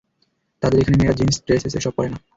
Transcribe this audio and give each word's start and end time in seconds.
তাদের 0.61 0.77
এখানে 0.79 0.97
মেয়েরা 0.97 1.17
জিন্স, 1.19 1.35
ড্রেসেস 1.45 1.73
এসব 1.75 1.93
পরে 1.97 2.09
না। 2.11 2.17